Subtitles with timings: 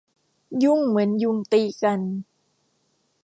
[0.63, 1.99] ยุ่งเหมือนยุงตีกัน